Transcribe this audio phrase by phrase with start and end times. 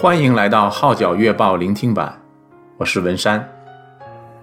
[0.00, 2.18] 欢迎来到《号角月报》聆听版，
[2.78, 3.46] 我是文山。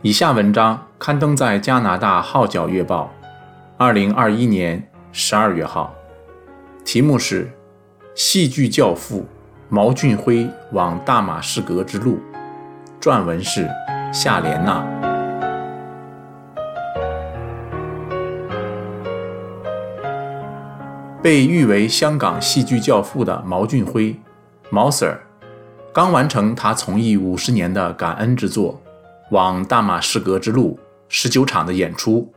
[0.00, 3.10] 以下文章刊登在加拿大《号角月报》，
[3.76, 5.92] 二零二一年十二月号，
[6.84, 7.46] 题目是
[8.14, 9.26] 《戏剧教父
[9.68, 12.20] 毛俊辉往大马士革之路》，
[13.02, 13.68] 撰文是
[14.12, 14.86] 夏莲娜。
[21.20, 24.14] 被誉为香港戏剧教父的毛俊辉，
[24.70, 25.18] 毛 Sir，
[25.92, 28.80] 刚完成他从艺五十年的感恩之作
[29.30, 32.32] 《往大马士革之路》十九场的演出，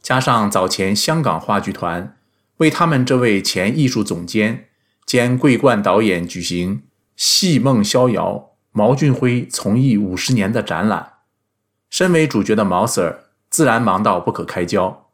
[0.00, 2.16] 加上早前香港话剧团
[2.56, 4.66] 为他们这位前艺术总监
[5.06, 6.76] 兼桂冠导演举行
[7.16, 11.12] 《戏梦逍遥：毛俊辉从艺五十年》的展览，
[11.88, 15.06] 身为主角的毛 Sir 自然忙到不可开交。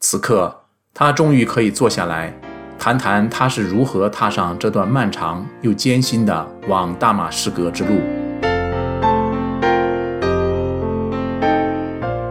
[0.00, 0.60] 此刻。
[0.94, 2.38] 他终于可以坐下来，
[2.82, 8.00] 谈谈他是如何踏上这段漫长又艰辛的往大马士革之路。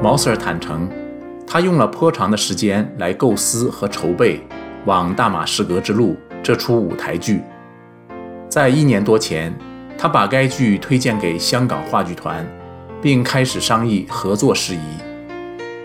[0.03, 0.89] 毛 Sir 坦诚，
[1.47, 4.39] 他用了颇长的时间来构思和筹备
[4.83, 7.41] 《往大马士革之路》这出舞台剧。
[8.49, 9.57] 在一年多前，
[9.97, 12.45] 他把该剧推荐给香港话剧团，
[13.01, 14.79] 并开始商议合作事宜。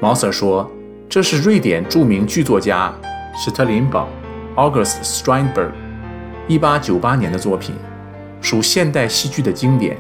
[0.01, 0.69] 毛 Sir 说。
[1.09, 2.93] 这是瑞典著名剧作家
[3.37, 4.09] 史特林堡
[4.57, 5.71] （August Strindberg）
[6.49, 7.75] 1898年的作品，
[8.41, 9.97] 属现代戏剧的经典，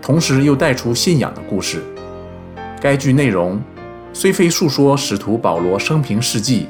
[0.00, 1.82] 同时又带出信仰的故事。
[2.80, 3.60] 该剧内容
[4.12, 6.66] 虽非述说使徒保罗生平事迹，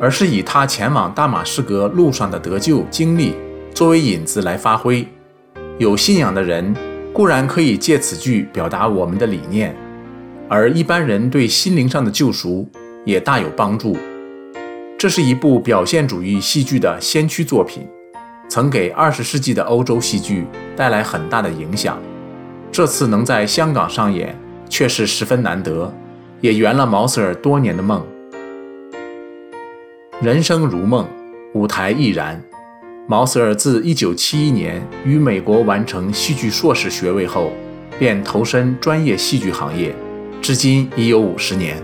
[0.00, 3.34] 而是以他前往大马士革路上的得救经历
[3.74, 5.06] 作为引子来发挥。
[5.78, 6.74] 有信仰的人
[7.12, 9.74] 固然可以借此剧表达我们的理念，
[10.48, 12.68] 而一般人对心灵上的救赎。
[13.06, 13.96] 也大有帮助。
[15.00, 17.88] 这是一部表现主义戏剧的先驱作品，
[18.50, 20.44] 曾给二十世纪的欧洲戏剧
[20.76, 21.98] 带来很大的影响。
[22.70, 24.38] 这次能在香港上演，
[24.68, 25.90] 却是十分难得，
[26.42, 28.06] 也圆了毛 Sir 多年的梦。
[30.20, 31.08] 人生如梦，
[31.54, 32.38] 舞台亦然。
[33.08, 37.54] 毛 Sir 自1971年于美国完成戏剧硕士学位后，
[37.98, 39.94] 便投身专业戏剧行业，
[40.42, 41.82] 至今已有五十年。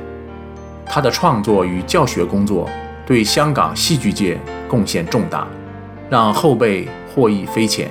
[0.84, 2.68] 他的创作与教学工作
[3.06, 4.36] 对香港戏剧界
[4.68, 5.46] 贡献重大，
[6.10, 7.88] 让后辈获益匪浅。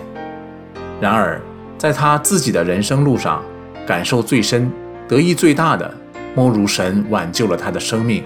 [1.02, 1.42] 然而，
[1.78, 3.42] 在他自己的人生路上，
[3.88, 4.70] 感受最深、
[5.08, 5.92] 得益最大的，
[6.36, 8.24] 莫如神挽救了他的生命。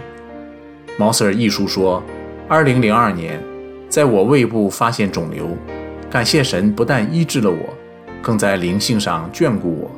[0.97, 2.03] 毛 Sir 忆述说
[2.49, 3.41] ：“2002 年，
[3.87, 5.55] 在我胃部发现肿瘤，
[6.09, 7.57] 感谢神不但医治了我，
[8.21, 9.91] 更在灵性上眷顾我。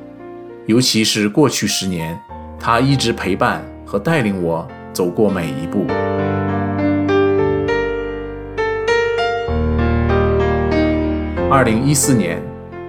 [0.65, 2.19] 尤其是过去十年，
[2.59, 5.85] 他一直陪伴。”和带领我走过每一步。
[11.51, 12.41] 二零一四年，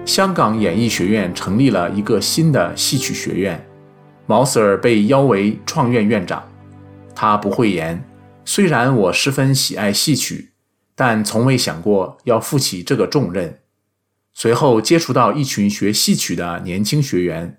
[0.05, 3.61] 香港演艺学院成立了一个新的戏曲学院，
[4.25, 6.41] 毛 Sir 被邀为创院院长。
[7.13, 8.01] 他不讳言，
[8.45, 10.53] 虽然我十分喜爱戏曲，
[10.95, 13.59] 但从未想过要负起这个重任。
[14.33, 17.57] 随后接触到一群学戏曲的年轻学员，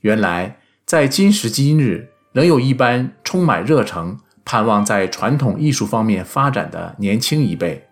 [0.00, 2.08] 原来在今时今日。
[2.32, 7.86] 仍有一班充满热诚、盼望在传统艺术方面发展的年轻一辈，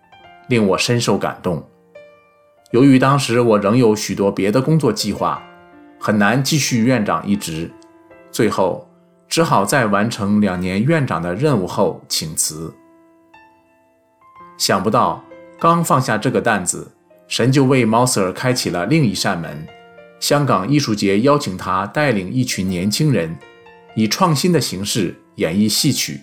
[0.47, 1.63] 令我深受感动。
[2.71, 5.41] 由于当时我仍有许多别的工作计划，
[5.99, 7.71] 很难继续院长一职，
[8.29, 8.85] 最后
[9.29, 12.73] 只好在完成两年院长的任务后请辞。
[14.57, 15.23] 想不到，
[15.59, 16.91] 刚放下这个担子，
[17.27, 19.65] 神就为毛 Sir 开启了另一扇门。
[20.19, 23.37] 香港艺术节邀请他带领一群年轻人。
[23.95, 26.21] 以创新的形式演绎戏曲，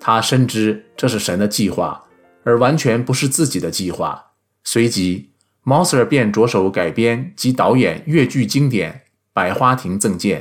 [0.00, 2.02] 他深知这是神的计划，
[2.42, 4.28] 而完全不是自己的计划。
[4.64, 5.32] 随即，
[5.68, 8.92] 毛 Sir 便着手改编及导演粤剧经典
[9.32, 10.40] 《百花亭赠剑》，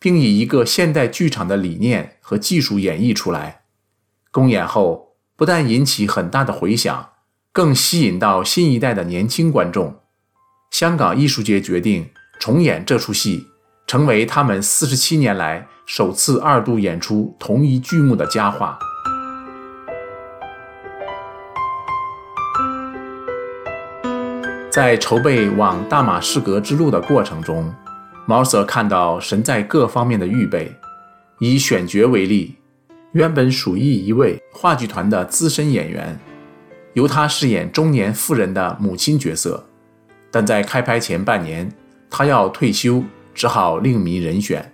[0.00, 3.60] 并以一个现代剧场的理念和技术演绎出来。
[4.32, 7.10] 公演后，不但引起很大的回响，
[7.52, 10.00] 更吸引到新一代的年轻观众。
[10.72, 13.46] 香港艺术节决定重演这出戏。
[13.86, 18.78] 成为他们四十七年来首次二度演出同一剧目的佳话。
[24.72, 27.70] 在筹备往大马士革之路的过程中，
[28.24, 30.74] 毛瑟看到神在各方面的预备。
[31.40, 32.56] 以选角为例，
[33.12, 36.18] 原本属意一位话剧团的资深演员，
[36.94, 39.62] 由他饰演中年妇人的母亲角色，
[40.30, 41.70] 但在开拍前半年，
[42.08, 43.04] 他要退休。
[43.34, 44.72] 只好另觅人选。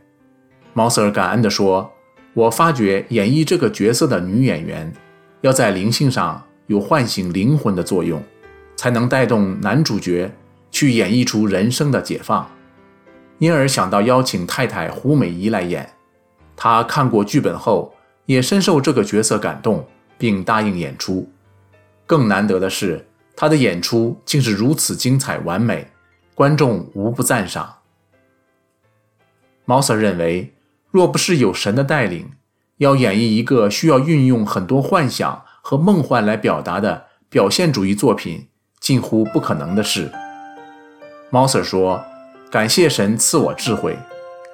[0.75, 1.89] 毛瑟感恩地说
[2.35, 4.93] ：“我发觉演绎这个角色的女演员，
[5.43, 8.21] 要在灵性上有唤醒灵魂的作用，
[8.79, 10.33] 才能带动男主角
[10.71, 12.49] 去演绎出人生的解放，
[13.39, 15.95] 因而想到邀请太太胡美仪来演。
[16.55, 17.93] 他看过剧本后，
[18.27, 19.85] 也深受这个角色感动，
[20.17, 21.29] 并答应演出。
[22.07, 23.05] 更难得的是，
[23.35, 25.91] 他的演出竟是如此精彩完美，
[26.37, 27.79] 观众无不赞赏。
[29.65, 30.55] 毛 Sir 认为，
[30.93, 32.31] 若不是有神的带领，
[32.77, 38.48] 要演绎一个需要运用很多幻想和梦幻来表达的表现主义作品，
[38.89, 40.11] 近乎不可能的事。
[41.29, 42.03] 毛 Sir 说
[42.51, 43.99] ：“感谢神赐我智慧，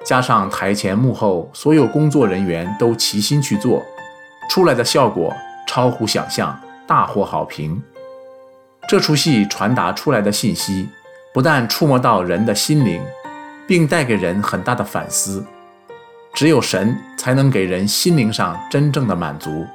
[0.03, 3.81] 加上台前幕后所有工作人员都齐心去做，
[4.49, 5.33] 出来的效果
[5.65, 7.81] 超乎想象，大获好评。
[8.89, 10.89] 这出戏传达出来的信息，
[11.33, 13.01] 不但触摸到人的心灵。”
[13.65, 15.45] 并带给人很大的反思。
[16.33, 19.65] 只有神才能给人心灵上真正的满足，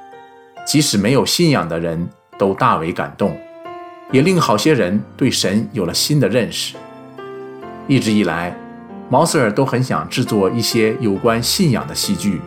[0.67, 2.07] 即使没有信仰的人
[2.37, 3.35] 都大为感动，
[4.11, 6.75] 也令好些人对神有了新的认识。
[7.87, 8.55] 一直以来，
[9.09, 12.41] 毛瑟尔都很想制作一些有关信仰的戏剧，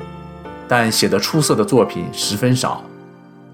[0.69, 2.85] 但写得出色的作品十分少，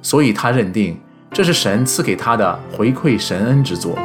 [0.03, 0.99] 所以他认定
[1.33, 3.97] 这是神赐给他的回馈神恩之作。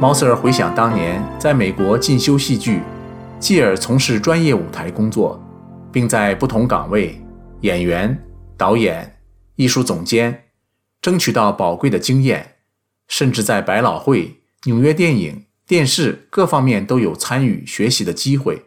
[0.00, 2.80] 毛瑟尔回想当年在美国进修戏剧，
[3.40, 5.40] 继而从事专业舞台工作，
[5.90, 7.20] 并在不同岗位——
[7.62, 8.24] 演员、
[8.56, 9.20] 导演、
[9.56, 10.44] 艺术总监，
[11.00, 12.56] 争取到宝贵的经验，
[13.08, 18.62] 甚至在百老汇、纽约电影、电视各方面都有参与学习的机会。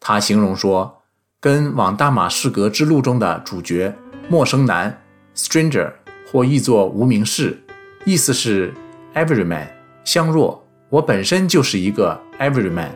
[0.00, 1.02] 他形容说，
[1.40, 3.94] 跟《往大马士革之路》中的主角
[4.28, 5.02] 陌生男
[5.34, 5.92] （Stranger）
[6.30, 7.62] 或译作无名氏，
[8.04, 8.72] 意思是
[9.14, 9.68] Everyman。
[10.04, 12.90] 相若，我本身就是一个 everyman，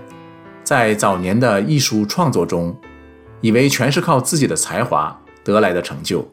[0.65, 2.77] 在早年的艺术创作中，
[3.41, 6.27] 以为全是靠自己的才华得来的成就，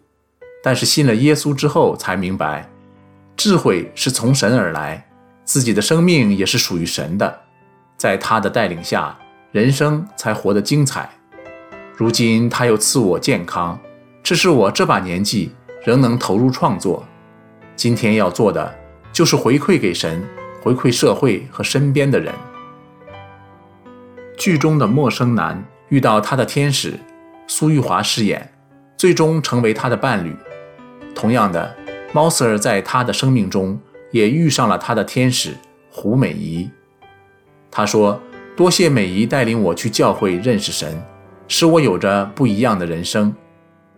[0.64, 2.70] 但是信了耶稣之后才明白，
[3.36, 5.08] 智慧是从神而来，
[5.44, 7.42] 自己的生命也是属于神的，
[7.98, 9.18] 在他的带领下，
[9.52, 11.10] 人生才活得精彩。
[11.96, 13.80] 如今他又赐我健康，
[14.22, 15.52] 这是我这把年纪
[15.84, 17.06] 仍能投入创作。
[17.76, 18.74] 今天要做的
[19.12, 20.24] 就是回馈给神。
[20.64, 22.34] 回馈社会和身边的人。
[24.38, 25.62] 剧中的陌生男
[25.94, 27.00] 遇到他的天使
[27.46, 28.52] 苏玉华饰演，
[28.98, 30.36] 最终成为他的伴侣。
[31.14, 31.76] 同样的，
[32.12, 33.80] 猫 Sir 在他的生命中
[34.10, 35.56] 也遇上了他的天使
[35.92, 36.68] 胡美仪。
[37.70, 38.20] 他说
[38.58, 41.00] ：“多谢美仪带领我去教会认识神，
[41.48, 43.32] 使我有着不一样的人生。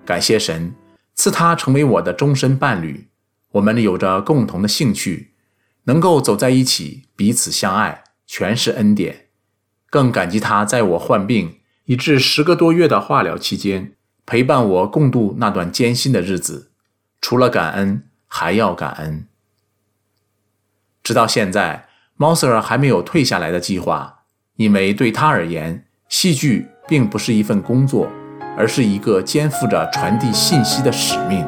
[0.06, 0.76] 感谢神
[1.14, 3.08] 赐他成为我的终身伴侣，
[3.54, 5.32] 我们有着共同的兴趣。”
[5.88, 9.28] 能够走在一起，彼此相爱，全是恩典。
[9.90, 13.94] 更感激他在我患病以至十个多月的化疗期间，
[14.26, 16.72] 陪伴我共度那段艰辛的日子。
[17.22, 19.28] 除了感恩，还要感恩。
[21.04, 21.88] 直到现在
[22.18, 24.24] ，，Moser 还没有退下来的计划，
[24.58, 28.10] 因为对他而言，戏剧并不是一份工作，
[28.58, 31.46] 而是一个肩负着传递信息的使命。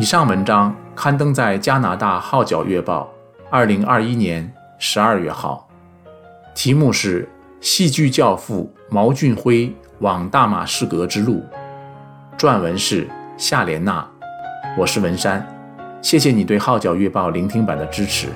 [0.00, 3.12] 以上文章刊登在加拿大《号角月报》
[3.50, 5.68] 二零二一年十二月号，
[6.54, 7.24] 题目是
[7.60, 11.44] 《戏剧教父毛俊辉往大马士革之路》，
[12.38, 14.08] 撰文是夏莲娜，
[14.78, 15.44] 我是文山，
[16.00, 18.28] 谢谢你对《号角月报》聆听版的支持。